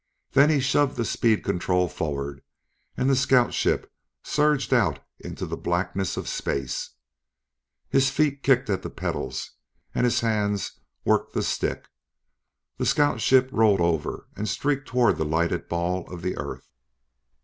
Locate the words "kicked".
8.41-8.67